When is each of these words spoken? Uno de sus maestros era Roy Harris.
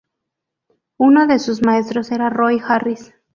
Uno 0.97 1.27
de 1.27 1.37
sus 1.37 1.61
maestros 1.63 2.09
era 2.11 2.31
Roy 2.31 2.59
Harris. 2.65 3.13